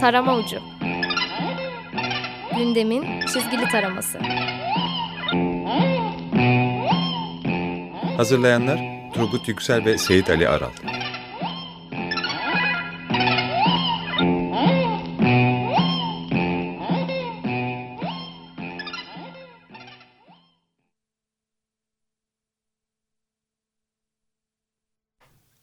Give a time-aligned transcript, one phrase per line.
[0.00, 0.60] Tarama ucu.
[2.56, 4.18] Gündemin çizgili taraması.
[8.16, 8.78] Hazırlayanlar
[9.14, 10.70] Turgut Yüksel ve Seyit Ali Aral.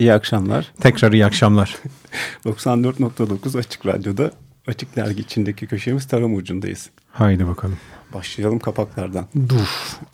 [0.04, 0.72] İyi akşamlar.
[0.82, 1.78] Tekrar iyi akşamlar.
[2.46, 4.32] 94.9 Açık Radyo'da
[4.68, 6.90] Açık Dergi içindeki köşemiz Tarım Ucu'ndayız.
[7.12, 7.78] Haydi bakalım.
[8.14, 9.26] Başlayalım kapaklardan.
[9.50, 9.68] Dur.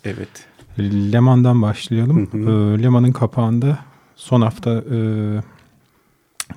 [0.04, 0.28] Evet.
[0.78, 2.26] Leman'dan başlayalım.
[2.32, 2.50] Hı hı.
[2.50, 3.78] Ee, Leman'ın kapağında
[4.16, 4.98] son hafta e,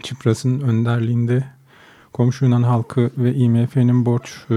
[0.03, 1.43] Çipras'ın önderliğinde
[2.11, 4.55] komşu Yunan halkı ve IMF'nin borç e,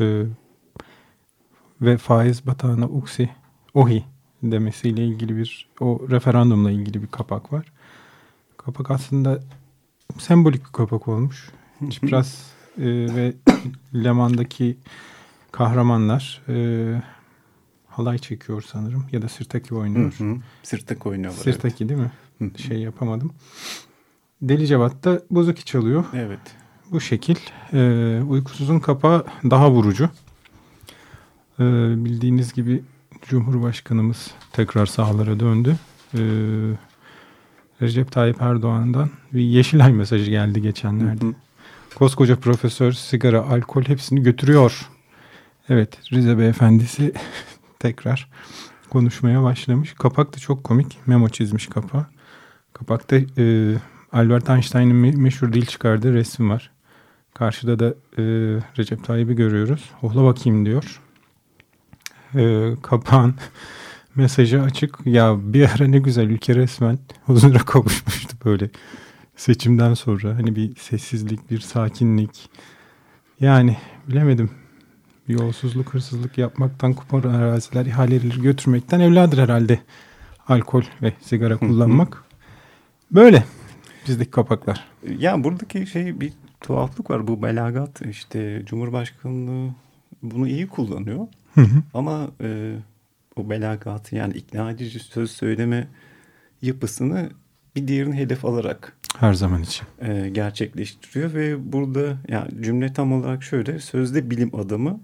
[0.00, 0.22] e,
[1.80, 3.30] ve faiz batağına uksi
[3.74, 4.04] ohi
[4.42, 7.72] demesiyle ilgili bir o referandumla ilgili bir kapak var.
[8.56, 9.40] Kapak aslında
[10.18, 11.50] sembolik bir kapak olmuş.
[11.90, 12.42] Çipras
[12.78, 13.34] e, ve
[14.04, 14.76] Leman'daki
[15.52, 17.02] kahramanlar e,
[17.88, 20.12] halay çekiyor sanırım ya da sirtaki oynuyor.
[20.18, 20.36] Hı hı.
[20.62, 21.42] Sırttak oynuyorlar.
[21.42, 22.10] Sirtaki değil mi?
[22.40, 22.52] evet.
[22.52, 22.66] Hı hı.
[22.68, 23.32] Şey yapamadım.
[24.42, 26.04] Deli Cevat da bozuki çalıyor.
[26.14, 26.40] Evet.
[26.90, 27.36] Bu şekil.
[27.72, 30.10] E, uykusuzun kapağı daha vurucu.
[31.58, 31.64] E,
[32.04, 32.82] bildiğiniz gibi
[33.22, 35.76] Cumhurbaşkanımız tekrar sahalara döndü.
[36.14, 36.20] E,
[37.82, 41.24] Recep Tayyip Erdoğan'dan bir Yeşilay mesajı geldi geçenlerde.
[41.24, 41.34] Hı hı.
[41.94, 44.88] Koskoca profesör sigara, alkol hepsini götürüyor.
[45.68, 47.12] Evet Rize Beyefendisi
[47.78, 48.28] tekrar
[48.90, 49.92] konuşmaya başlamış.
[49.94, 50.98] Kapak da çok komik.
[51.06, 52.06] Memo çizmiş kapağı.
[52.72, 53.74] Kapakta e,
[54.12, 56.70] Albert Einstein'ın me- meşhur dil çıkardığı resim var.
[57.34, 58.22] Karşıda da e,
[58.78, 59.90] Recep Tayyip'i görüyoruz.
[60.02, 61.00] Ohla bakayım diyor.
[62.34, 63.34] E, kapağın
[64.14, 64.98] mesajı açık.
[65.04, 68.70] Ya bir ara ne güzel ülke resmen huzura kavuşmuştu böyle
[69.36, 70.36] seçimden sonra.
[70.36, 72.50] Hani bir sessizlik, bir sakinlik.
[73.40, 73.76] Yani
[74.08, 74.50] bilemedim.
[75.28, 79.80] Yolsuzluk, hırsızlık yapmaktan, kupon araziler, ihaleleri götürmekten evladır herhalde.
[80.48, 82.24] Alkol ve sigara kullanmak.
[83.10, 83.44] Böyle
[84.08, 84.84] bizdeki kapaklar.
[85.18, 87.28] Ya buradaki şey bir tuhaflık var.
[87.28, 89.70] Bu belagat işte Cumhurbaşkanlığı
[90.22, 91.26] bunu iyi kullanıyor.
[91.54, 91.82] Hı hı.
[91.94, 92.74] Ama e,
[93.36, 95.88] o belagatı yani ikna edici söz söyleme
[96.62, 97.30] yapısını
[97.76, 99.86] bir diğerini hedef alarak Her zaman için.
[100.00, 105.00] e, gerçekleştiriyor ve burada yani cümle tam olarak şöyle sözde bilim adamı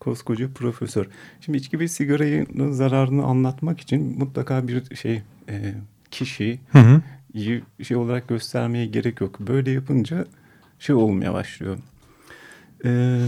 [0.00, 1.06] koskoca profesör.
[1.40, 5.74] Şimdi içki ve sigaranın zararını anlatmak için mutlaka bir şey e,
[6.10, 7.02] kişiyi Hı hı.
[7.84, 9.40] şey olarak göstermeye gerek yok.
[9.40, 10.26] Böyle yapınca
[10.78, 11.78] şey olmaya başlıyor.
[12.84, 13.18] E,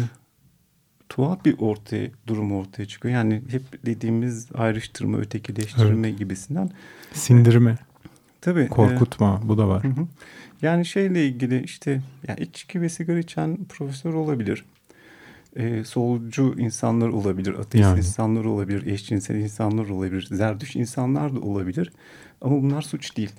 [1.11, 3.15] tuhaf bir ortaya durum ortaya çıkıyor.
[3.15, 6.71] Yani hep dediğimiz ayrıştırma, ötekileştirme gibisinden.
[7.13, 7.79] Sindirme,
[8.41, 8.61] Tabii.
[8.61, 9.85] e, korkutma bu da var.
[9.85, 10.07] Hı hı.
[10.63, 14.65] Yani şeyle ilgili işte ya içki ve sigara içen profesör olabilir.
[15.57, 17.99] Ee, solcu insanlar olabilir, ateist Yani.
[17.99, 21.93] insanlar olabilir, eşcinsel insanlar olabilir, zerdüş insanlar da olabilir.
[22.41, 23.31] Ama bunlar suç değil.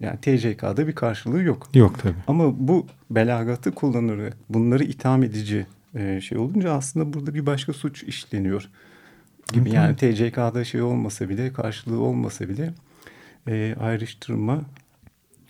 [0.00, 1.68] Yani TCK'da bir karşılığı yok.
[1.74, 2.14] Yok tabii.
[2.26, 8.02] Ama bu belagatı kullanarak bunları itham edici e, şey olunca aslında burada bir başka suç
[8.02, 8.68] işleniyor
[9.52, 9.70] gibi.
[9.70, 12.74] Yani TCK'da şey olmasa bile karşılığı olmasa bile
[13.48, 14.62] e, ayrıştırma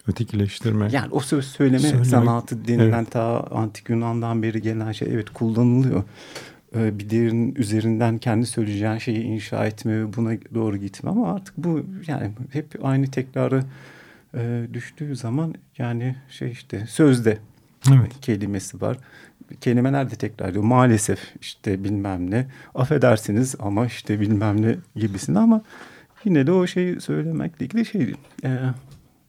[0.06, 0.88] Ötekileştirme.
[0.92, 6.04] yani o söz söyleme Söylemek, sanatı denilen ta antik Yunan'dan beri gelen şey evet kullanılıyor.
[6.76, 11.56] Ee, bir diğerinin üzerinden kendi söyleyeceğin şeyi inşa etme ve buna doğru gitme ama artık
[11.56, 13.64] bu yani hep aynı tekrarı
[14.34, 17.38] e, düştüğü zaman yani şey işte sözde
[17.88, 18.20] Evet.
[18.20, 18.98] kelimesi var.
[19.60, 20.64] Kelimeler de tekrar ediyor.
[20.64, 22.46] Maalesef işte bilmem ne.
[22.74, 25.62] Affedersiniz ama işte bilmem ne gibisini ama
[26.24, 28.14] yine de o şeyi söylemekle ilgili şey
[28.44, 28.58] e,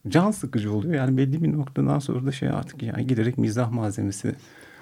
[0.07, 0.94] can sıkıcı oluyor.
[0.94, 4.35] Yani belli bir noktadan sonra da şey artık yani giderek mizah malzemesi.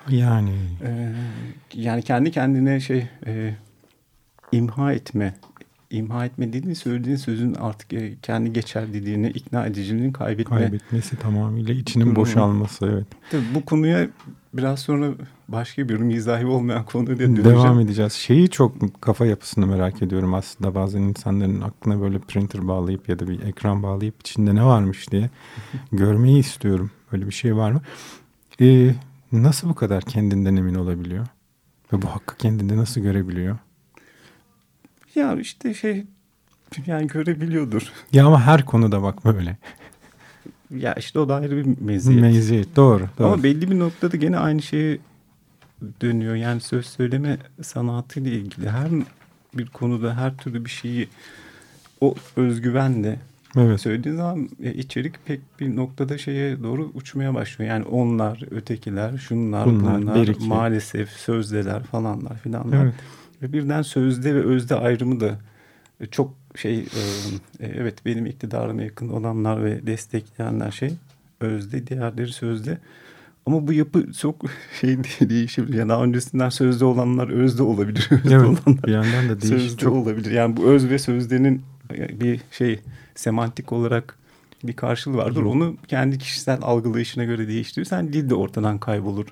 [0.10, 0.54] Yani
[0.86, 1.14] E,
[1.74, 3.54] yani kendi kendine şey e,
[4.52, 5.34] imha etme
[5.90, 10.58] imha etme dediğin söylediğin sözün artık e, kendi geçerliliğini ikna ediciliğini kaybetme.
[10.58, 12.16] kaybetmesi tamamıyla içinin Durumu.
[12.16, 13.06] boşalması evet.
[13.32, 14.08] Tabii bu konuya
[14.54, 15.12] biraz sonra
[15.48, 17.44] başka bir mizahi olmayan konuya döneceğim.
[17.44, 18.14] Devam edeceğiz.
[18.14, 20.76] Şeyi çok kafa yapısını merak ediyorum aslında.
[20.76, 25.30] Bazen insanların aklına böyle printer bağlayıp ya da bir ekran bağlayıp içinde ne varmış diye
[25.92, 26.92] görmeyi istiyorum.
[27.12, 27.82] Böyle bir şey var mı?
[28.62, 28.96] Ee,
[29.32, 31.28] nasıl bu kadar kendinden emin olabiliyor?
[31.94, 33.58] Ve bu hakkı kendinde nasıl görebiliyor?
[35.18, 36.06] Ya işte şey
[36.88, 37.92] yani görebiliyordur.
[38.14, 39.58] Ya ama her konuda bak böyle.
[40.76, 42.22] Ya işte o da ayrı bir meziyet.
[42.22, 42.76] Meziyet.
[42.76, 43.08] Doğru.
[43.20, 43.28] doğru.
[43.28, 44.98] Ama belli bir noktada gene aynı şeye
[46.02, 46.36] dönüyor.
[46.36, 48.88] Yani söz söyleme sanatıyla ilgili her
[49.54, 51.10] bir konuda her türlü bir şeyi
[52.02, 53.20] o özgüvenle
[53.58, 53.82] Evet.
[53.82, 57.72] söylediğin zaman e, içerik pek bir noktada şeye doğru uçmaya başlıyor.
[57.72, 62.84] Yani onlar, ötekiler, şunlar, Bunlar, bunlar, maalesef sözdeler falanlar filanlar.
[62.84, 62.94] Evet.
[63.42, 65.40] Ve birden sözde ve özde ayrımı da
[66.02, 67.02] e, çok şey e,
[67.60, 70.94] e, evet benim iktidarıma yakın olanlar ve destekleyenler şey
[71.40, 72.78] özde diğerleri sözde.
[73.46, 74.46] Ama bu yapı çok
[74.82, 74.98] şey
[75.30, 75.78] değişebilir.
[75.78, 78.10] Yani daha öncesinden sözde olanlar özde olabilir.
[78.12, 78.46] Özde Evet.
[78.46, 80.32] olanlar Bir yandan da değişik sözde çok olabilir.
[80.32, 81.62] Yani bu öz ve sözdenin
[81.92, 82.80] bir şey
[83.16, 84.18] semantik olarak
[84.64, 85.42] bir karşılığı vardır.
[85.42, 85.56] Yok.
[85.56, 89.26] Onu kendi kişisel algılayışına göre değiştirirsen dil de ortadan kaybolur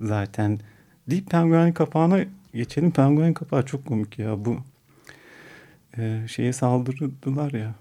[0.00, 0.60] zaten.
[1.10, 2.18] Deyip penguen kapağına
[2.54, 2.90] geçelim.
[2.90, 4.44] Penguen kapağı çok komik ya.
[4.44, 4.56] Bu
[5.98, 7.74] e, şeye saldırdılar ya.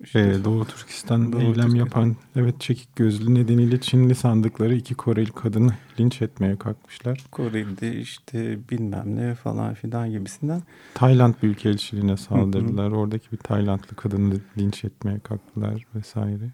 [0.00, 1.76] İşte Ee, Doğu Türkistan Doğu eylem Türkistan.
[1.76, 7.24] yapan evet çekik gözlü nedeniyle Çinli sandıkları iki Koreli kadını linç etmeye kalkmışlar.
[7.30, 10.62] Kore'de işte bilmem ne falan filan gibisinden.
[10.94, 12.90] Tayland Büyükelçiliğine saldırdılar.
[12.90, 16.50] Oradaki bir Taylandlı kadını linç etmeye kalktılar vesaire.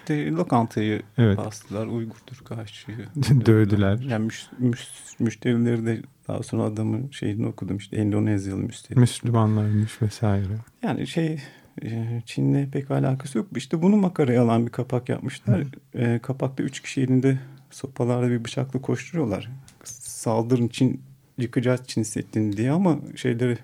[0.00, 1.38] İşte lokantayı Evet.
[1.38, 1.86] bastılar.
[1.86, 2.98] Uygur Türk aşçıyı.
[3.46, 3.98] Dövdüler.
[3.98, 4.88] Yani müş, müş-
[5.18, 8.98] müşterileri de daha sonra adamın şeyini okudum işte Endonezyalı müşteri.
[8.98, 10.52] Müslümanlarmış vesaire.
[10.82, 11.40] Yani şey
[11.82, 13.46] e, Çin'le pek alakası yok.
[13.56, 15.64] İşte bunu makaraya alan bir kapak yapmışlar.
[15.94, 17.38] E, kapakta üç kişi elinde
[17.70, 19.50] sopalarla bir bıçakla koşturuyorlar.
[19.84, 21.00] Saldırın Çin
[21.38, 23.58] yıkacağız Çin Seddi'ni diye ama şeyleri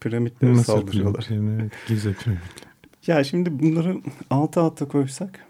[0.00, 1.24] piramitlere Mısır saldırıyorlar.
[1.24, 2.66] piramitlerine, evet, Gize piramitleri.
[3.06, 5.40] Ya şimdi bunları altı alta koysak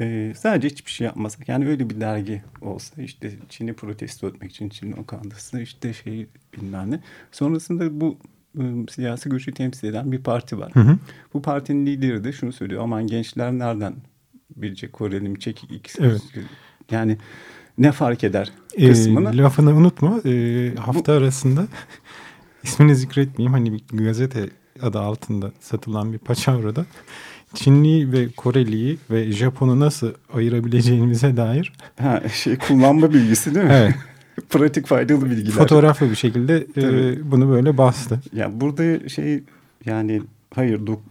[0.00, 4.68] e, sadece hiçbir şey yapmasak yani öyle bir dergi olsa işte Çin'i protesto etmek için
[4.68, 6.26] Çin lokantası işte şey
[6.56, 7.00] bilmem ne.
[7.32, 8.18] Sonrasında bu
[8.58, 10.70] e, siyasi görüşü temsil eden bir parti var.
[10.74, 10.98] Hı hı.
[11.34, 13.94] Bu partinin lideri de şunu söylüyor aman gençler nereden
[14.56, 16.02] bilecek Koreli mi çekik ikisi.
[16.02, 16.22] Evet.
[16.90, 17.18] Yani
[17.78, 19.36] ne fark eder Ee, kısmını.
[19.36, 20.20] lafını unutma.
[20.26, 21.66] Ee, hafta arasında
[22.62, 23.52] ismini zikretmeyeyim.
[23.52, 24.48] Hani bir gazete
[24.82, 26.86] adı altında satılan bir paçavrada
[27.54, 33.72] Çinli ve Koreliyi ve Japon'u nasıl ayırabileceğimize dair Ha, şey kullanma bilgisi değil mi?
[33.74, 33.94] evet,
[34.50, 35.50] Pratik faydalı bilgiler.
[35.52, 38.20] fotoğraflı bir şekilde e, bunu böyle bastı.
[38.32, 39.42] Ya burada şey
[39.86, 40.22] yani
[40.54, 41.02] hayır dok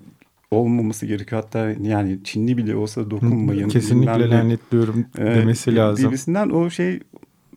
[0.52, 1.42] olmaması gerekiyor.
[1.44, 3.70] Hatta yani Çinli bile olsa dokunmayın.
[3.70, 4.30] Kesinlikle ne.
[4.30, 6.10] lanetliyorum Ee, demesi lazım.
[6.10, 7.00] Birisinden o şey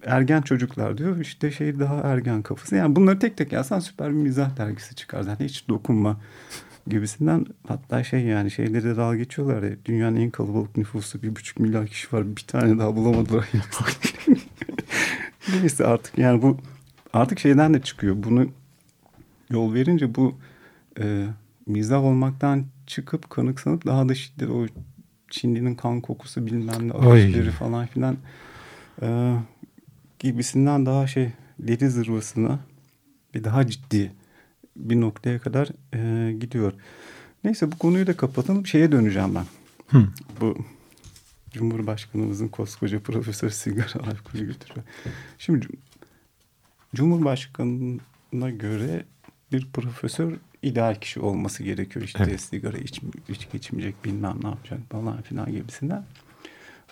[0.05, 1.21] ergen çocuklar diyor.
[1.21, 2.77] İşte şey daha ergen kafası.
[2.77, 5.25] Yani bunları tek tek yazsan süper bir mizah dergisi çıkar.
[5.27, 6.21] Yani hiç dokunma
[6.87, 7.47] gibisinden.
[7.69, 9.77] Hatta şey yani şeyleri dalga geçiyorlar ya.
[9.85, 12.37] Dünyanın en kalabalık nüfusu bir buçuk milyar kişi var.
[12.37, 13.49] Bir tane daha bulamadılar.
[15.61, 16.59] Neyse artık yani bu
[17.13, 18.17] artık şeyden de çıkıyor.
[18.19, 18.49] Bunu
[19.51, 20.35] yol verince bu
[21.01, 21.27] e,
[21.67, 24.67] mizah olmaktan çıkıp kanıksanıp daha da şiddet o
[25.31, 28.17] Çinli'nin kan kokusu bilmem ne ateşleri falan filan
[29.03, 29.37] e,
[30.19, 32.59] gibisinden daha şey deli zırvasına
[33.35, 34.13] ve daha ciddi
[34.77, 36.73] bir noktaya kadar e, gidiyor.
[37.45, 38.67] Neyse bu konuyu da kapatalım.
[38.67, 39.45] Şeye döneceğim ben.
[39.87, 40.07] Hı.
[40.41, 40.57] Bu
[41.51, 44.87] Cumhurbaşkanımızın koskoca profesör sigara alkolü götürüyor.
[45.39, 45.77] Şimdi Cum-
[46.95, 49.05] Cumhurbaşkanına göre
[49.53, 52.05] bir profesör ideal kişi olması gerekiyor.
[52.05, 52.41] İşte Evet.
[52.41, 56.05] sigara iç, içki içmeyecek bilmem ne yapacak falan filan gibisinden.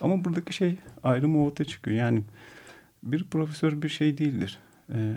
[0.01, 1.97] Ama buradaki şey ayrımı ortaya çıkıyor.
[1.97, 2.23] Yani
[3.03, 4.59] bir profesör bir şey değildir.
[4.93, 5.15] Ee,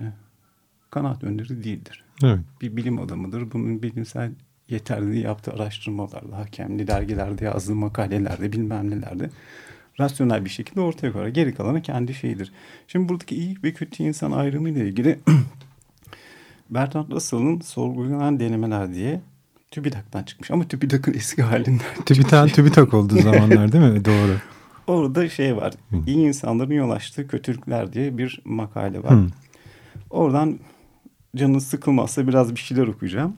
[0.91, 2.39] kanaat önderi değildir Evet.
[2.61, 3.51] bir bilim adamıdır.
[3.51, 4.31] Bunun bilimsel
[4.69, 9.29] yeterliliği yaptığı araştırmalarla, hakemli dergilerde yazdığı makalelerde bilmem nelerde
[9.99, 11.27] rasyonel bir şekilde ortaya koyar.
[11.27, 12.51] Geri kalanı kendi şeyidir.
[12.87, 15.19] Şimdi buradaki iyi ve kötü insan ayrımı ile ilgili
[16.69, 19.21] Bertrand Russell'ın sorgulanan denemeler diye
[19.71, 20.51] TÜBİTAK'tan çıkmış.
[20.51, 21.85] Ama TÜBİTAK'ın eski halinden.
[22.05, 24.05] TÜBİTAK TÜBİTAK olduğu zamanlar değil mi?
[24.05, 24.37] Doğru.
[24.87, 25.73] Orada şey var.
[25.89, 25.97] Hı.
[26.07, 29.13] İyi insanların yol açtığı kötülükler diye bir makale var.
[29.13, 29.27] Hı.
[30.09, 30.59] Oradan
[31.35, 33.35] canınız sıkılmazsa biraz bir şeyler okuyacağım.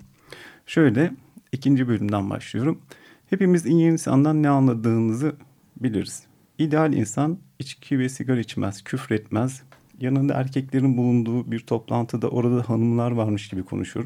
[0.66, 1.12] Şöyle
[1.52, 2.82] ikinci bölümden başlıyorum.
[3.30, 5.36] Hepimiz iyi insandan ne anladığınızı
[5.78, 6.24] biliriz.
[6.58, 9.64] İdeal insan içki ve sigara içmez, küfretmez.
[10.00, 14.06] Yanında erkeklerin bulunduğu bir toplantıda orada hanımlar varmış gibi konuşur.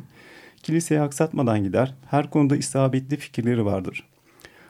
[0.64, 1.96] Kiliseye aksatmadan gider.
[2.06, 4.08] Her konuda isabetli fikirleri vardır.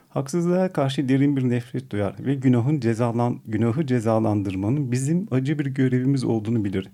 [0.10, 6.24] Haksızlığa karşı derin bir nefret duyar ve günahın cezalan, günahı cezalandırmanın bizim acı bir görevimiz
[6.24, 6.90] olduğunu bilir.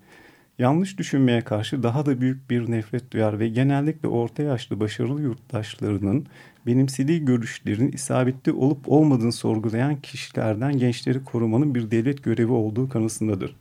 [0.60, 6.26] Yanlış düşünmeye karşı daha da büyük bir nefret duyar ve genellikle orta yaşlı başarılı yurttaşlarının
[6.68, 13.56] benimsediği görüşlerin isabetli olup olmadığını sorgulayan kişilerden gençleri korumanın bir devlet görevi olduğu kanısındadır.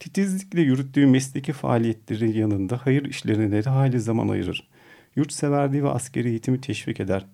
[0.00, 4.68] Titizlikle yürüttüğü mesleki faaliyetleri yanında hayır işlerine de hayli zaman ayırır.
[5.16, 7.26] Yurtseverliği ve askeri eğitimi teşvik eder.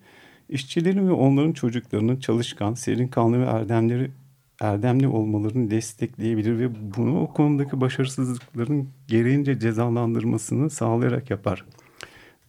[0.48, 4.10] İşçilerin ve onların çocuklarının çalışkan, serin kanlı ve erdemleri
[4.60, 11.64] erdemli olmalarını destekleyebilir ve bunu o konudaki başarısızlıkların gereğince cezalandırmasını sağlayarak yapar.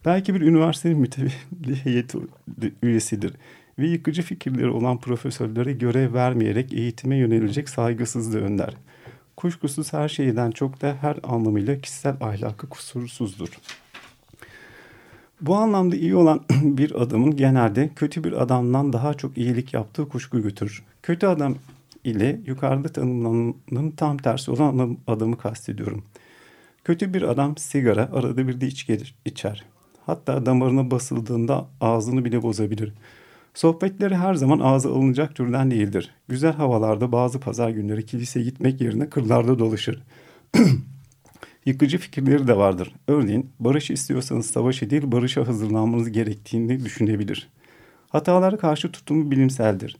[0.04, 2.18] Belki bir üniversitenin mütevelli heyeti
[2.82, 3.32] üyesidir.
[3.78, 8.76] ve yıkıcı fikirleri olan profesörlere görev vermeyerek eğitime yönelecek saygısızlığı önler.
[9.36, 13.48] Kuşkusuz her şeyden çok da her anlamıyla kişisel ahlakı kusursuzdur.
[15.40, 20.42] Bu anlamda iyi olan bir adamın genelde kötü bir adamdan daha çok iyilik yaptığı kuşku
[20.42, 20.84] götürür.
[21.02, 21.54] Kötü adam
[22.04, 26.04] ile yukarıda tanımlananın tam tersi olan adamı kastediyorum.
[26.84, 29.64] Kötü bir adam sigara, arada bir de içki içer.
[30.06, 32.92] Hatta damarına basıldığında ağzını bile bozabilir.
[33.54, 36.14] Sohbetleri her zaman ağza alınacak türden değildir.
[36.28, 40.02] Güzel havalarda bazı pazar günleri kiliseye gitmek yerine kırlarda dolaşır.
[41.66, 42.94] Yıkıcı fikirleri de vardır.
[43.08, 47.48] Örneğin barış istiyorsanız savaşı değil barışa hazırlanmanız gerektiğini düşünebilir.
[48.08, 49.96] Hatalara karşı tutumu bilimseldir.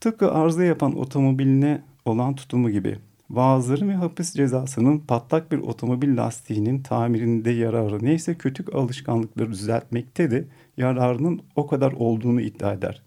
[0.00, 2.98] Tıpkı arıza yapan otomobiline olan tutumu gibi.
[3.30, 10.44] Vaazları ve hapis cezasının patlak bir otomobil lastiğinin tamirinde yararı neyse kötü alışkanlıkları düzeltmekte de
[10.76, 13.02] yararının o kadar olduğunu iddia eder.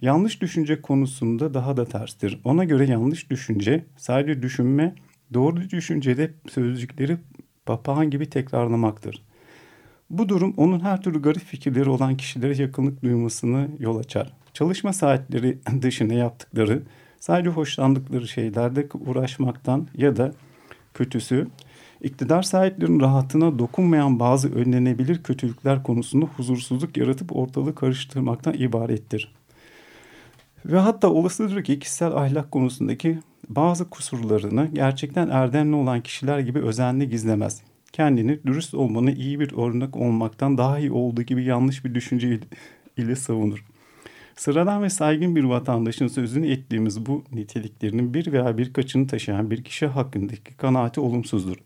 [0.00, 2.40] Yanlış düşünce konusunda daha da terstir.
[2.44, 4.94] Ona göre yanlış düşünce sadece düşünme,
[5.34, 7.16] doğru düşüncede sözcükleri
[7.66, 9.22] papağan gibi tekrarlamaktır.
[10.10, 14.41] Bu durum onun her türlü garip fikirleri olan kişilere yakınlık duymasını yol açar.
[14.52, 16.82] Çalışma saatleri dışında yaptıkları,
[17.20, 20.32] sadece hoşlandıkları şeylerde uğraşmaktan ya da
[20.94, 21.46] kötüsü
[22.02, 29.34] iktidar sahiplerinin rahatına dokunmayan bazı önlenebilir kötülükler konusunda huzursuzluk yaratıp ortalığı karıştırmaktan ibarettir.
[30.66, 33.18] Ve hatta olasıdır ki kişisel ahlak konusundaki
[33.48, 37.62] bazı kusurlarını gerçekten erdemli olan kişiler gibi özenle gizlemez.
[37.92, 42.40] Kendini dürüst olmanı iyi bir örnek olmaktan daha iyi olduğu gibi yanlış bir düşünce
[42.96, 43.64] ile savunur.
[44.36, 49.86] Sıradan ve saygın bir vatandaşın sözünü ettiğimiz bu niteliklerinin bir veya birkaçını taşıyan bir kişi
[49.86, 51.56] hakkındaki kanaati olumsuzdur.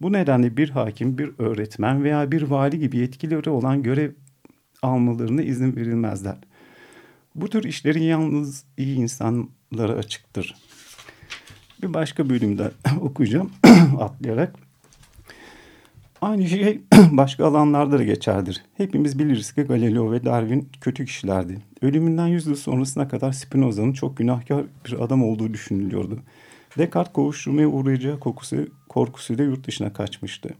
[0.00, 4.12] Bu nedenle bir hakim, bir öğretmen veya bir vali gibi yetkileri olan görev
[4.82, 6.36] almalarına izin verilmezler.
[7.34, 10.54] Bu tür işlerin yalnız iyi insanlara açıktır.
[11.82, 13.50] Bir başka bölümde okuyacağım
[14.00, 14.63] atlayarak.
[16.24, 18.64] Aynı şey başka alanlarda da geçerlidir.
[18.76, 21.58] Hepimiz biliriz ki Galileo ve Darwin kötü kişilerdi.
[21.82, 26.18] Ölümünden yüz yıl sonrasına kadar Spinoza'nın çok günahkar bir adam olduğu düşünülüyordu.
[26.78, 28.56] Descartes kovuşturmaya uğrayacağı kokusu,
[28.88, 30.54] korkusuyla yurt dışına kaçmıştı.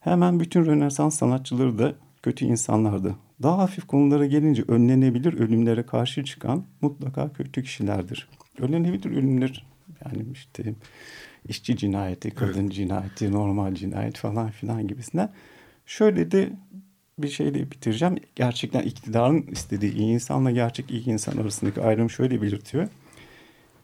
[0.00, 3.16] Hemen bütün Rönesans sanatçıları da kötü insanlardı.
[3.42, 8.28] Daha hafif konulara gelince önlenebilir ölümlere karşı çıkan mutlaka kötü kişilerdir.
[8.60, 9.66] Önlenebilir ölümler
[10.04, 10.74] yani işte
[11.48, 12.72] işçi cinayeti, kadın evet.
[12.72, 15.32] cinayeti, normal cinayet falan filan gibisinden.
[15.86, 16.50] Şöyle de
[17.18, 18.16] bir şeyle bitireceğim.
[18.36, 22.88] Gerçekten iktidarın istediği iyi insanla gerçek iyi insan arasındaki ayrım şöyle belirtiyor.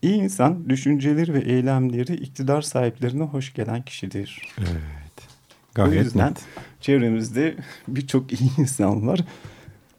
[0.02, 4.48] İyi insan düşünceleri ve eylemleri iktidar sahiplerine hoş gelen kişidir.
[4.58, 5.28] Evet.
[5.74, 6.44] Gayet o yüzden net.
[6.80, 7.56] çevremizde
[7.88, 9.20] birçok iyi insan var.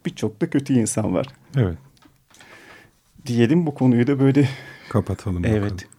[0.06, 1.26] Birçok da kötü insan var.
[1.56, 1.78] Evet.
[3.26, 4.48] Diyelim bu konuyu da böyle
[4.88, 5.44] kapatalım.
[5.44, 5.62] Evet.
[5.62, 5.91] Bakalım.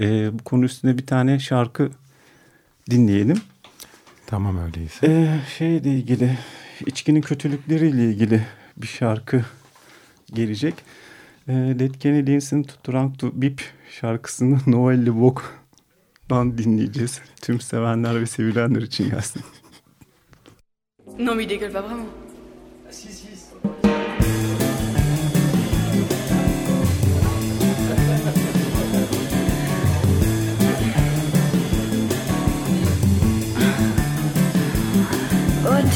[0.00, 1.90] Ee, bu konu üstünde bir tane şarkı
[2.90, 3.40] dinleyelim.
[4.26, 5.06] Tamam öyleyse.
[5.06, 6.38] Ee, şeyle ilgili,
[6.86, 9.44] içkinin kötülükleriyle ilgili bir şarkı
[10.34, 10.74] gelecek.
[11.48, 13.62] Ee, Dead Kennedy's'in Drunk to Bip
[14.00, 17.20] şarkısını Noel Lubbock'dan dinleyeceğiz.
[17.42, 19.42] Tüm sevenler ve sevilenler için gelsin.
[21.18, 22.06] Non mais il dégueule pas vraiment.
[22.90, 23.26] Si, si.
[23.26, 23.49] Went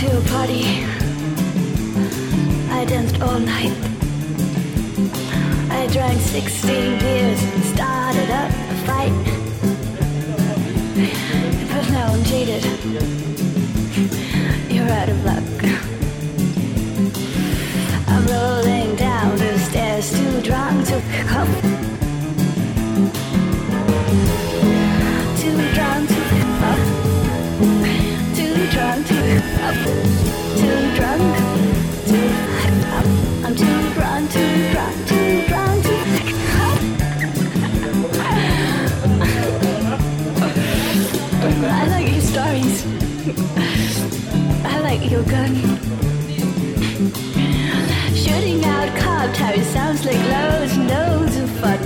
[0.05, 0.65] to a party.
[2.71, 3.73] I danced all night.
[5.71, 9.25] I drank 16 beers and started up a fight.
[11.71, 12.65] But now I'm jaded.
[14.71, 15.94] You're out of luck.
[45.11, 45.55] Your gun.
[48.15, 51.79] Shooting out cob towers sounds like loads and loads of fun.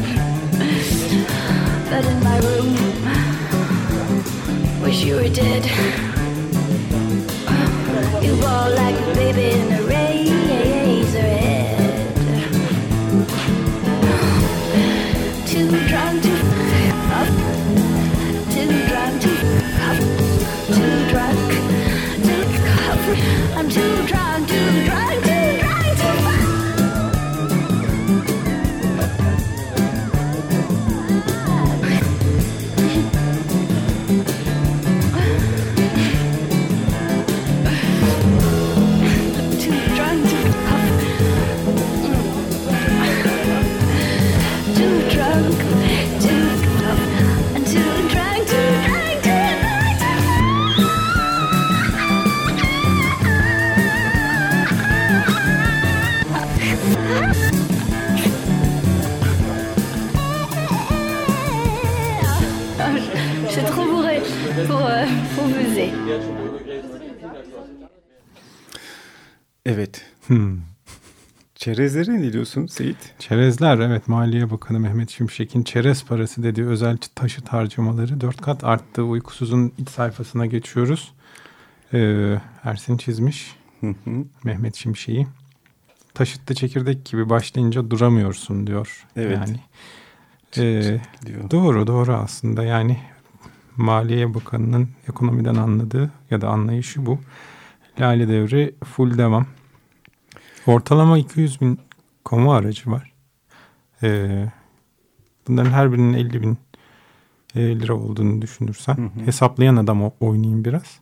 [1.91, 2.75] But in my room,
[4.83, 5.65] wish you were dead.
[8.23, 9.88] You ball like a baby in a
[23.79, 24.28] to up.
[69.69, 70.07] Evet.
[70.27, 70.59] Hmm.
[71.55, 73.15] Çerezlere ne diyorsun Seyit?
[73.19, 79.03] Çerezler evet Maliye Bakanı Mehmet Şimşek'in çerez parası dediği özel taşıt harcamaları dört kat arttı.
[79.03, 81.13] Uykusuzun iç sayfasına geçiyoruz.
[81.95, 82.35] Ee,
[82.65, 83.57] Ersin çizmiş.
[84.45, 85.27] Mehmet Şimşek'i.
[86.15, 89.07] Taşıtlı çekirdek gibi başlayınca duramıyorsun diyor.
[89.17, 89.39] Evet.
[89.39, 89.61] Yani,
[90.57, 91.51] ee, diyor.
[91.51, 92.99] doğru doğru aslında yani
[93.77, 97.19] Maliye Bakanı'nın ekonomiden anladığı ya da anlayışı bu.
[98.01, 99.47] Lale devri full devam.
[100.69, 101.79] Ortalama 200 bin
[102.25, 103.13] kamu aracı var.
[104.03, 104.47] Ee,
[105.49, 106.59] bunların her birinin 50 bin
[107.55, 109.27] e, lira olduğunu düşünürsen Hı hı.
[109.27, 111.01] hesaplayan adam oynayayım biraz.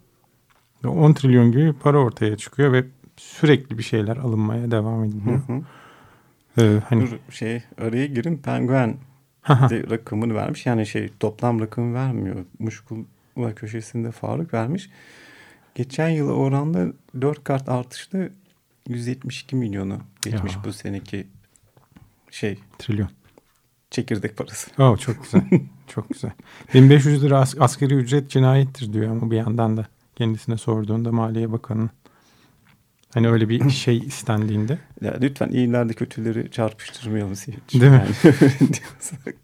[0.84, 2.84] Ve 10 trilyon gibi para ortaya çıkıyor ve
[3.16, 5.40] sürekli bir şeyler alınmaya devam Hı ediliyor.
[5.46, 5.62] hı.
[6.58, 8.96] Ee, hani Dur şey araya girin penguen
[9.48, 10.66] de rakamını vermiş.
[10.66, 12.36] Yani şey toplam rakamı vermiyor.
[12.58, 14.90] Muşkula köşesinde Faruk vermiş.
[15.74, 16.86] Geçen yıla oranla
[17.20, 18.30] 4 kart artışlı
[18.88, 20.64] 172 milyonu geçmiş Ya.
[20.64, 21.26] bu seneki
[22.30, 23.08] şey trilyon.
[23.90, 24.70] çekirdek parası.
[24.78, 25.42] Oh, çok güzel.
[25.86, 26.30] çok güzel.
[26.74, 31.90] 1500 lira as- asgari ücret cinayettir diyor ama bir yandan da kendisine sorduğunda Maliye Bakanı'nın.
[33.14, 34.78] Hani öyle bir şey istendiğinde.
[35.00, 37.72] Ya lütfen iyilerle kötüleri çarpıştırmayalım Seyit.
[37.72, 38.06] Değil mi?
[38.24, 38.36] Yani.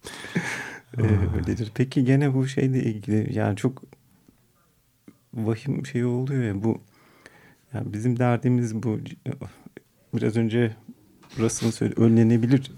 [0.98, 1.02] Ee,
[1.36, 1.72] öyledir.
[1.74, 3.82] Peki gene bu şeyle ilgili yani çok
[5.34, 6.80] vahim şey oluyor ya bu
[7.74, 8.98] yani bizim derdimiz bu
[10.14, 10.76] biraz önce
[11.38, 12.72] Russell'ın söyledi önlenebilir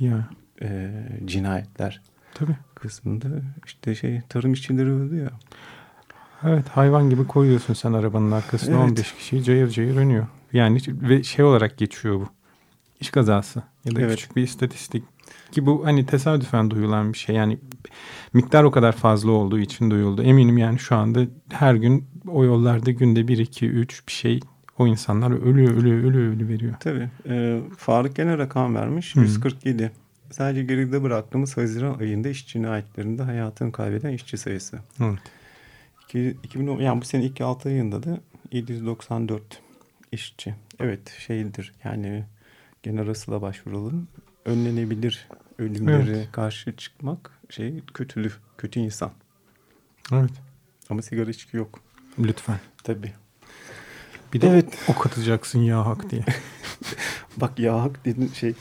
[0.00, 0.28] Ya
[0.62, 0.90] e,
[1.24, 2.02] cinayetler
[2.34, 2.56] tabii.
[2.74, 3.26] kısmında
[3.66, 5.30] işte şey tarım işçileri öldü ya.
[6.42, 8.90] Evet hayvan gibi koyuyorsun sen arabanın arkasına Evet.
[8.90, 10.26] 15 kişi cayır cayır önüyor.
[10.52, 12.28] Yani ve şey olarak geçiyor bu.
[13.00, 14.10] İş kazası ya da Evet.
[14.16, 15.04] küçük bir istatistik.
[15.52, 17.36] Ki bu hani tesadüfen duyulan bir şey.
[17.36, 17.58] Yani
[18.32, 20.22] miktar o kadar fazla olduğu için duyuldu.
[20.22, 21.20] Eminim yani şu anda
[21.52, 24.40] her gün o yollarda günde 1, 2, 3 bir şey
[24.78, 26.74] o insanlar ölüyor ölüyor ölüyor ölü veriyor.
[26.80, 27.08] Tabii.
[27.28, 29.16] E, Faruk gene rakam vermiş.
[29.16, 29.20] Hı.
[29.20, 29.90] 147.
[30.30, 34.78] Sadece geride bıraktığımız Haziran ayında iş cinayetlerinde hayatını kaybeden işçi sayısı.
[35.00, 35.18] Evet.
[36.04, 38.18] İki- 2010 yani bu sene ilk 6 ayında da
[38.52, 39.42] 794
[40.12, 40.54] işçi.
[40.80, 42.24] Evet şeydir yani
[42.82, 44.08] gene Russell'a başvuralım.
[44.44, 45.28] Önlenebilir
[45.58, 49.10] ölümlere karşı çıkmak şey kötülük, kötü insan.
[50.12, 50.30] Evet.
[50.90, 51.80] Ama sigara içki yok.
[52.18, 52.58] Lütfen.
[52.84, 53.12] Tabii.
[54.32, 54.78] Bir de Evet.
[54.88, 56.24] ok atacaksın ya hak diye.
[57.36, 58.54] Bak ya hak dedin şey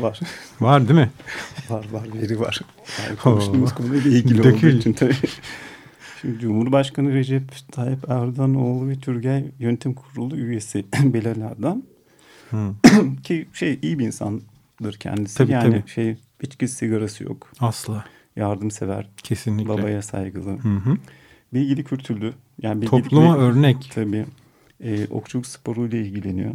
[0.00, 0.20] var.
[0.60, 1.10] Var değil mi?
[1.70, 2.60] var var veri var.
[3.06, 3.76] Yani konuştuğumuz Oo.
[3.76, 4.78] konuyla ilgili olduğu Dökül.
[4.78, 5.14] için tabii.
[6.20, 11.84] Şimdi Cumhurbaşkanı Recep Tayyip Erdoğanoğlu ve Türgay Yönetim Kurulu üyesi Belal Erdoğan
[12.50, 12.74] Hı.
[13.22, 14.04] ki şey iyi bir
[14.84, 15.38] insandır kendisi.
[15.38, 15.90] Tabii, yani tabii.
[15.90, 17.52] şey içki sigarası yok.
[17.60, 18.04] Asla.
[18.36, 19.68] Yardımsever, Kesinlikle.
[19.68, 20.58] babaya saygılı.
[20.58, 20.96] Hı hı.
[21.52, 22.34] Bilgili kültürlü.
[22.62, 23.90] Yani bilgili Topluma örnek.
[23.94, 24.26] Tabii.
[24.80, 26.54] E, okçuluk sporuyla ilgileniyor.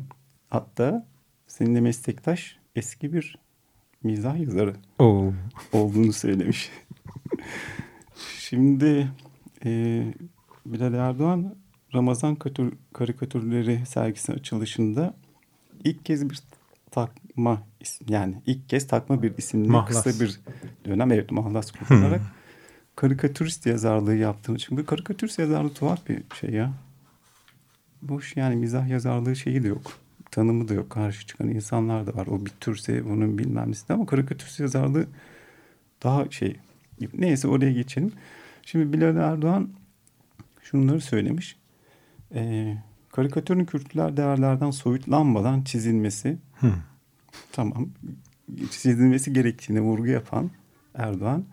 [0.49, 1.05] Hatta
[1.47, 3.37] seninle meslektaş eski bir
[4.03, 5.33] mizah yazarı Oo.
[5.73, 6.69] olduğunu söylemiş.
[8.39, 9.07] Şimdi
[9.65, 10.03] e,
[10.65, 11.55] Bilal Erdoğan
[11.95, 15.13] Ramazan Katür- karikatürleri sergisinin açılışında
[15.83, 16.39] ilk kez bir
[16.91, 17.28] takma
[17.79, 20.03] isim yani ilk kez takma bir isimle Mahlas.
[20.03, 20.39] kısa bir
[20.85, 22.21] dönem evet mahlas kullanarak
[22.95, 26.73] karikatürist yazarlığı yaptığını çünkü karikatürist yazarlığı tuhaf bir şey ya.
[28.01, 29.91] Boş yani mizah yazarlığı şeyi de yok.
[30.31, 30.89] Tanımı da yok.
[30.89, 32.27] Karşı çıkan insanlar da var.
[32.27, 35.07] O bir türse onun bilmem nesi ama karikatürist yazarlığı
[36.03, 36.55] daha şey.
[37.13, 38.11] Neyse oraya geçelim.
[38.65, 39.69] Şimdi Bilal Erdoğan
[40.61, 41.55] şunları söylemiş.
[42.33, 42.77] Ee,
[43.11, 46.73] karikatürün kültürel değerlerden soyutlanmadan çizilmesi Hı.
[47.51, 47.89] Tamam.
[48.71, 50.49] Çizilmesi gerektiğine vurgu yapan
[50.95, 51.45] Erdoğan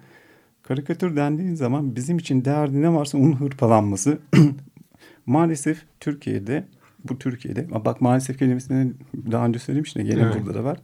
[0.63, 4.19] karikatür dendiği zaman bizim için değerli ne varsa onun hırpalanması.
[5.27, 6.65] Maalesef Türkiye'de
[7.09, 8.93] bu Türkiye'de bak maalesef kelimesini
[9.33, 10.35] daha önce söylemiştim gene Evet.
[10.37, 10.79] burada da var.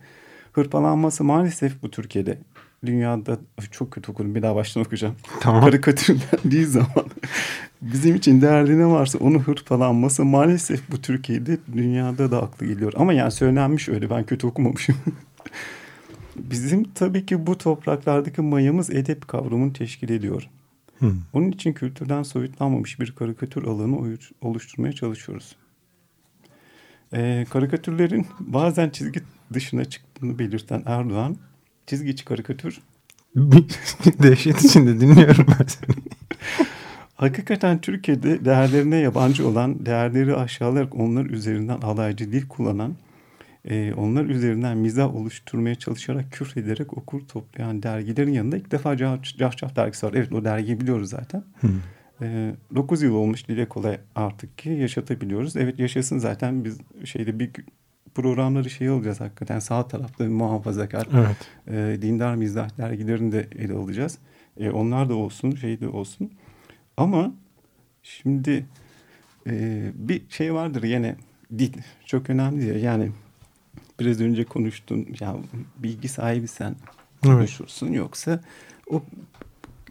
[0.53, 2.39] Hırpalanması maalesef bu Türkiye'de
[2.87, 3.39] dünyada
[3.71, 5.65] çok kötü okudum bir daha baştan okuyacağım Tamam.
[5.65, 7.07] karikatür dendiği zaman
[7.83, 12.93] bizim için değerli ne varsa onu hırpalanması maalesef bu Türkiye'de dünyada da aklı geliyor.
[12.97, 14.97] Ama yani söylenmiş öyle ben kötü okumamışım.
[16.37, 20.49] bizim tabii ki bu topraklardaki mayamız edep kavramını teşkil ediyor.
[20.99, 21.13] Hı.
[21.33, 25.57] Onun için kültürden soyutlanmamış bir karikatür alanı oluşturmaya çalışıyoruz.
[27.15, 29.21] Ee, karikatürlerin bazen çizgi
[29.53, 31.37] dışına çıktığını belirten Erdoğan,
[31.87, 32.81] çizgi içi karikatür
[34.23, 35.97] Dehşet içinde dinliyorum ben seni.
[37.15, 42.97] Hakikaten Türkiye'de değerlerine yabancı olan, değerleri aşağılayarak onlar üzerinden alaycı dil kullanan,
[43.65, 50.07] e, onlar üzerinden mizah oluşturmaya çalışarak küfrederek okur toplayan dergilerin yanında ilk defa Cahçaf dergisi
[50.07, 50.13] var.
[50.17, 51.45] Evet o dergiyi biliyoruz zaten.
[51.61, 51.71] Hmm.
[52.23, 55.57] E, 9 yıl olmuş dile kolay artık ki yaşatabiliyoruz.
[55.57, 57.51] Evet yaşasın zaten biz şeyde bir
[58.15, 61.37] programları şey olacağız hakikaten sağ tarafta muhafazakar Evet.
[61.97, 64.19] e, dindar mizah dergilerini de ele alacağız.
[64.61, 66.31] E, onlar da olsun şey de olsun.
[66.97, 67.35] Ama
[68.03, 68.67] şimdi
[69.47, 71.17] e, bir şey vardır yine
[71.59, 71.73] dil
[72.07, 73.11] çok önemli ya yani
[74.01, 75.37] biraz önce konuştun ya
[75.79, 76.77] bilgi sahibi sen
[77.27, 77.37] Evet.
[77.37, 78.41] konuşursun yoksa
[78.91, 79.03] o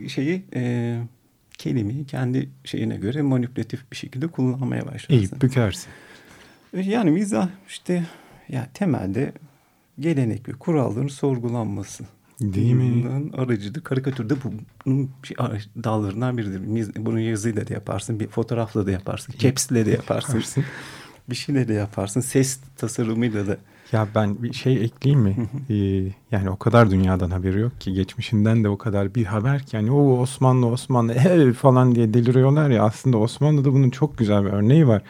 [0.07, 0.97] şeyi e,
[1.57, 5.13] kelimeyi kendi şeyine göre manipülatif bir şekilde kullanmaya başlarsın.
[5.13, 5.89] Eğip bükersin.
[6.73, 8.05] Yani mizah işte
[8.49, 9.33] ya temelde
[9.99, 12.03] gelenek ve kuralların sorgulanması.
[12.39, 13.03] Değil mi?
[13.05, 13.81] Bunun aracıdır.
[13.83, 14.53] Karikatürde bu
[14.85, 16.61] bunun bir araç- dallarından biridir.
[17.05, 20.43] Bunu yazıyla da yaparsın, bir fotoğrafla da yaparsın, caps'le de yaparsın,
[21.29, 23.57] bir şeyle de yaparsın, ses tasarımıyla da.
[23.91, 25.49] Ya ben bir şey ekleyeyim mi?
[25.69, 25.75] Ee,
[26.31, 29.91] yani o kadar dünyadan haberi yok ki geçmişinden de o kadar bir haber ki yani
[29.91, 34.87] o Osmanlı Osmanlı hey falan diye deliriyorlar ya aslında Osmanlı'da bunun çok güzel bir örneği
[34.87, 35.01] var.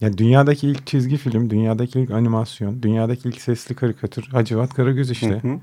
[0.00, 5.30] Ya dünyadaki ilk çizgi film, dünyadaki ilk animasyon, dünyadaki ilk sesli karikatür Hacivat Karagöz işte.
[5.42, 5.60] Hı hı.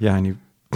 [0.00, 0.34] yani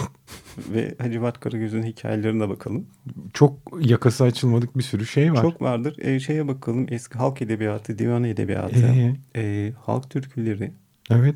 [0.58, 2.86] Ve Hacivat Karagöz'ün hikayelerine bakalım.
[3.32, 5.42] çok yakası açılmadık bir sürü şey var.
[5.42, 5.96] Çok vardır.
[5.98, 9.16] E, şeye bakalım eski halk edebiyatı, divan edebiyatı, Ee?
[9.36, 10.72] e, halk türküleri.
[11.10, 11.34] Evet.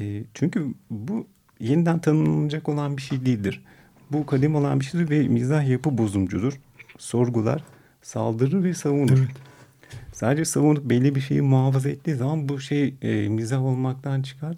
[0.00, 1.26] E, çünkü bu
[1.60, 3.64] yeniden tanımlanacak olan bir şey değildir.
[4.12, 6.60] Bu kadim olan bir şeydir ve mizah yapı bozumcudur.
[6.98, 7.64] Sorgular,
[8.02, 9.18] saldırır ve savunur.
[9.18, 9.28] Evet.
[10.18, 14.56] Sadece savunup belli bir şeyi muhafaza ettiği zaman bu şey e, mizah olmaktan çıkar.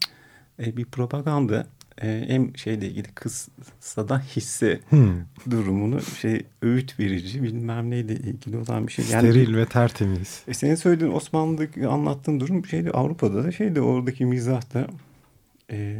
[0.60, 1.66] E, bir propaganda
[2.02, 5.12] e, hem şeyle ilgili kıssadan hisse Hmm.
[5.50, 9.04] durumunu şey öğüt verici bilmem neyle ilgili olan bir şey.
[9.04, 10.42] Steril ve tertemiz.
[10.48, 14.86] E senin söylediğin Osmanlı'daki anlattığın durum şeydi Avrupa'da da şeydi oradaki mizahta
[15.70, 15.98] e,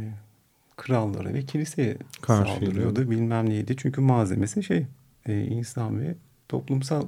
[0.77, 2.65] krallara ve kiliseye Karşıydı.
[2.65, 3.75] saldırıyordu bilmem neydi.
[3.77, 4.85] Çünkü malzemesi şey
[5.25, 6.15] e, insan ve
[6.49, 7.03] toplumsal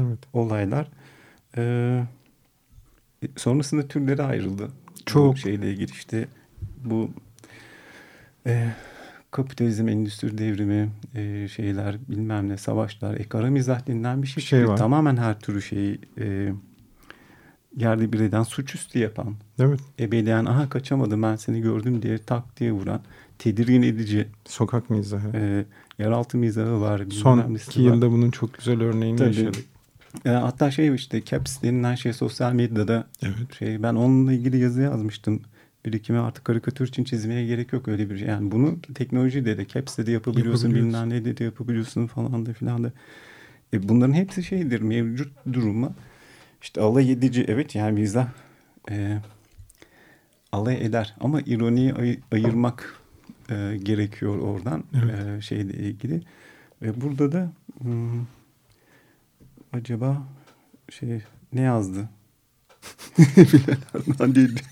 [0.00, 0.18] Evet.
[0.32, 0.88] olaylar.
[1.56, 1.62] E,
[3.22, 4.68] e, sonrasında türleri ayrıldı.
[5.06, 5.32] Çok.
[5.32, 6.28] Bu şeyle ilgili işte
[6.84, 7.10] bu
[8.46, 8.68] e,
[9.30, 13.14] kapitalizm, endüstri devrimi e, şeyler bilmem ne savaşlar.
[13.14, 14.36] E, kara mizah denilen bir şey.
[14.36, 14.76] Bir şey var.
[14.76, 16.52] Tamamen her türü şeyi e,
[17.76, 19.34] yerde bir eden suçüstü yapan.
[19.58, 19.80] Evet.
[20.00, 23.00] Ebeleyen aha kaçamadım ben seni gördüm diye tak diye vuran.
[23.38, 24.28] Tedirgin edici.
[24.44, 25.36] Sokak mizahı.
[25.36, 25.64] E,
[25.98, 27.02] yeraltı mizahı var.
[27.10, 27.84] Son iki var.
[27.84, 29.28] yılda bunun çok güzel örneğini Tabii.
[29.28, 29.64] yaşadık.
[30.24, 33.54] E, hatta şey işte Caps denilen şey sosyal medyada Evet.
[33.58, 35.42] şey ben onunla ilgili yazı yazmıştım.
[35.84, 38.28] Birikimi artık karikatür için çizmeye gerek yok öyle bir şey.
[38.28, 41.08] Yani bunu teknolojide de Caps'te de yapabiliyorsun, Yapabiliyorsun.
[41.10, 42.92] bilmem ne de yapabiliyorsun falan da filan da.
[43.72, 45.92] E, bunların hepsi şeydir mevcut duruma.
[46.62, 48.28] İşte alay edici evet yani mizah
[48.90, 49.18] e,
[50.52, 53.00] alay eder ama ironiyi ay- ayırmak
[53.50, 55.38] e, gerekiyor oradan Evet.
[55.38, 56.22] e, şeyle ilgili.
[56.82, 58.20] Ve burada da hmm,
[59.74, 60.22] acaba
[60.90, 61.20] şey
[61.52, 62.08] ne yazdı?
[63.18, 64.62] Bilenlerden değil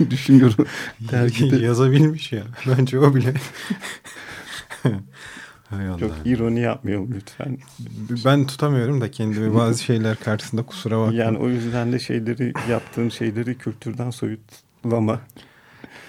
[0.10, 0.66] düşünüyorum.
[1.12, 2.42] Dergide Yazabilmiş ya.
[2.66, 3.34] Bence o bile.
[5.70, 5.98] Hay Allah.
[5.98, 7.58] çok ironi yapmayalım lütfen.
[8.24, 11.14] Ben tutamıyorum da kendimi bazı şeyler karşısında kusura bakma.
[11.14, 15.20] Yani o yüzden de şeyleri yaptığın şeyleri kültürden soyutlama.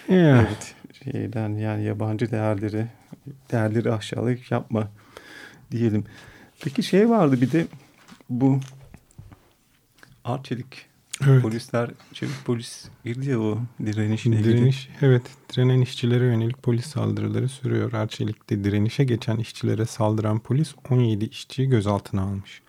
[0.10, 0.18] Ya.
[0.18, 0.76] Evet.
[1.04, 2.88] Şeyden yani yabancı değerleri
[3.52, 4.92] değerleri aşağılık yapma
[5.72, 6.06] diyelim.
[6.60, 7.68] Peki şey vardı bir de
[8.30, 8.60] bu
[10.24, 10.86] Arçelik
[11.28, 11.42] Evet.
[11.42, 14.44] polisler çevik polis girdi ya o direnişle ilgili.
[14.58, 15.22] Direniş, evet
[15.54, 17.94] direnen işçilere yönelik polis saldırıları sürüyor.
[17.94, 22.62] Arçelik'te direnişe geçen işçilere saldıran polis 17 işçiyi gözaltına almış.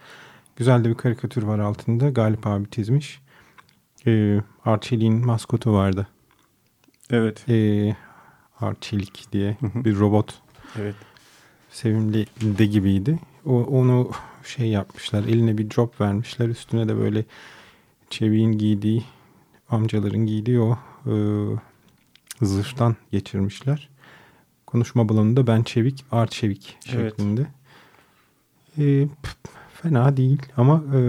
[0.56, 2.10] Güzel de bir karikatür var altında.
[2.10, 3.20] Galip abi çizmiş.
[4.06, 6.08] Ee, Arçelik'in maskotu vardı.
[7.10, 7.44] Evet.
[7.48, 7.96] Ee,
[8.60, 9.84] Arçelik diye Hı hı.
[9.84, 10.34] bir robot.
[10.78, 10.94] Evet.
[11.70, 13.18] Sevimli de gibiydi.
[13.46, 14.10] O, onu
[14.44, 15.24] şey yapmışlar.
[15.24, 16.48] Eline bir job vermişler.
[16.48, 17.24] Üstüne de böyle
[18.10, 19.04] Çevik'in giydiği
[19.68, 21.14] amcaların giydiği o e,
[22.46, 23.88] zırhtan geçirmişler.
[24.66, 27.12] Konuşma balonunda ben Çevik, Art Çevik Evet.
[27.12, 27.46] şeklinde.
[28.78, 29.50] E, p-
[29.82, 31.00] fena değil ama e,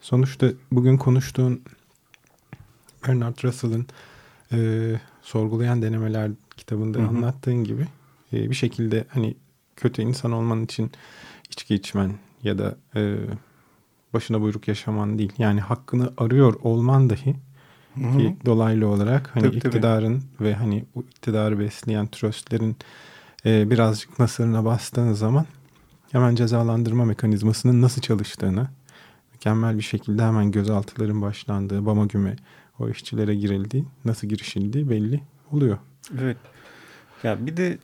[0.00, 1.62] sonuçta bugün konuştuğun
[3.08, 3.86] Bernard Russell'ın
[4.52, 4.58] e,
[5.22, 7.06] Sorgulayan Denemeler kitabında Hı hı.
[7.08, 7.86] anlattığın gibi
[8.32, 9.34] e, bir şekilde hani
[9.76, 10.90] kötü insan olman için
[11.50, 13.16] içki içmen ya da e,
[14.14, 15.32] başına buyruk yaşaman değil.
[15.38, 17.36] Yani hakkını arıyor olman dahi
[17.94, 19.68] ki dolaylı olarak hani Tabii, tabii.
[19.68, 22.76] iktidarın ve hani bu iktidarı besleyen tröstlerin
[23.46, 25.46] e, birazcık nasırına bastığın zaman
[26.12, 28.68] hemen cezalandırma mekanizmasının nasıl çalıştığını
[29.32, 32.36] mükemmel bir şekilde hemen gözaltıların başlandığı, Bama güme
[32.78, 35.20] o işçilere girildiği, nasıl girişildiği belli
[35.52, 35.78] oluyor.
[36.20, 36.36] Evet.
[37.22, 37.78] Ya bir de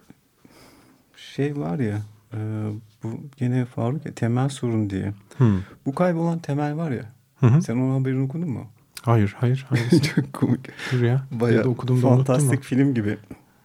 [1.16, 2.02] şey var ya
[2.34, 2.70] e,
[3.12, 5.12] bu gene Faruk temel sorun diye.
[5.36, 5.58] Hmm.
[5.86, 7.12] Bu kaybolan temel var ya.
[7.40, 7.62] Hı hı.
[7.62, 8.66] Sen onun haberini okudun mu?
[9.02, 9.66] Hayır, hayır.
[9.68, 10.02] Hangisi?
[10.14, 10.68] Çok komik.
[10.92, 11.26] Dur ya.
[11.30, 13.18] Bayağı Ya okudum da fantastik film gibi.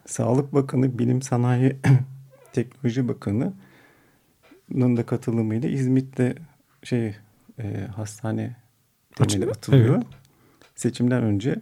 [0.05, 1.75] Sağlık Bakanı, Bilim Sanayi
[2.53, 6.35] Teknoloji Bakanı'nın da katılımıyla İzmit'te
[6.83, 7.15] şey
[7.59, 8.55] e, hastane
[9.15, 9.51] temeli Açılıyor.
[9.55, 9.95] atılıyor.
[9.95, 10.05] Evet.
[10.75, 11.55] Seçimden önce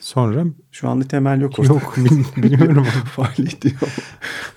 [0.00, 1.72] Sonra şu anda temel yok orada.
[1.72, 1.94] yok
[2.36, 2.84] bil- biliyorum.
[3.16, 3.74] Faaliyet yok.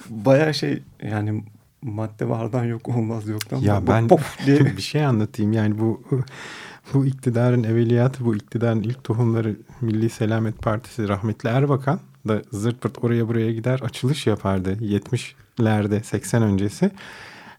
[0.09, 1.43] Bayağı şey yani
[1.81, 3.57] madde vardan yok olmaz yoktan.
[3.57, 5.53] Ya ben pop diye bir şey anlatayım.
[5.53, 6.03] Yani bu
[6.93, 13.03] bu iktidarın evveliyatı, bu iktidarın ilk tohumları Milli Selamet Partisi rahmetli Erbakan da zırt pırt
[13.03, 16.91] oraya buraya gider açılış yapardı 70'lerde 80 öncesi.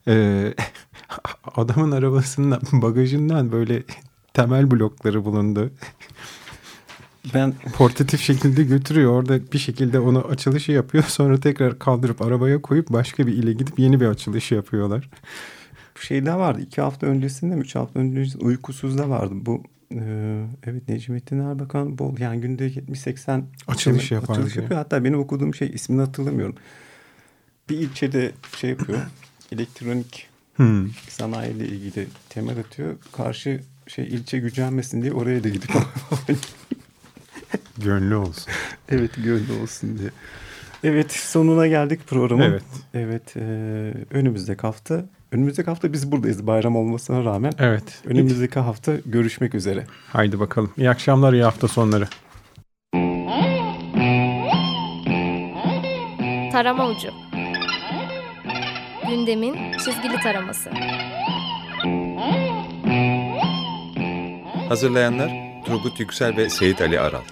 [0.09, 0.55] Ee,
[1.57, 3.83] adamın arabasının bagajından böyle
[4.35, 5.71] temel blokları bulundu.
[7.35, 9.13] Ben Portatif şekilde götürüyor.
[9.13, 11.05] Orada bir şekilde onu açılışı yapıyor.
[11.09, 15.11] Sonra tekrar kaldırıp arabaya koyup başka bir ile gidip yeni bir açılış yapıyorlar.
[15.97, 16.61] bir şey daha vardı.
[16.63, 17.61] iki hafta öncesinde mi?
[17.61, 19.35] Üç hafta öncesinde uykusuzda vardı.
[19.35, 19.63] Bu
[19.95, 20.01] e,
[20.65, 24.79] evet Necmettin Erbakan bol yani günde 70-80 Açılış yapar açılış yapıyor.
[24.81, 26.55] Hatta benim okuduğum şey ismini hatırlamıyorum.
[27.69, 28.99] Bir ilçede şey yapıyor.
[29.53, 30.91] elektronik Hmm.
[31.09, 32.97] sanayiyle ilgili temel atıyor.
[33.13, 35.71] Karşı şey ilçe gücenmesin diye oraya da gidip
[37.79, 38.53] Gönlü olsun.
[38.89, 40.11] evet gönlü olsun diye.
[40.85, 42.43] Evet sonuna geldik programın.
[42.43, 42.63] Evet.
[42.95, 43.41] Evet e,
[44.11, 47.53] önümüzdeki hafta önümüzdeki hafta biz buradayız bayram olmasına rağmen.
[47.59, 48.03] Evet.
[48.07, 49.87] Önümüzdeki hafta görüşmek üzere.
[50.09, 50.71] Haydi bakalım.
[50.77, 52.09] İyi akşamlar, iyi hafta sonları.
[56.53, 57.09] Tarama ucu.
[59.09, 60.71] Gündemin çizgili taraması.
[64.69, 67.23] Hazırlayanlar Turgut Yüksel ve Seyit Ali Aral.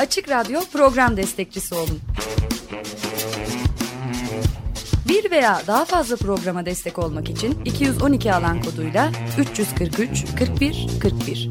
[0.00, 2.00] Açık Radyo program destekçisi olun.
[5.08, 11.50] Bir veya daha fazla programa destek olmak için 212 alan koduyla 343 41 41.